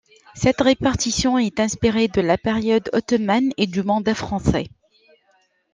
[0.33, 4.67] Cette répartition est inspirée de la période ottomane et du mandat français.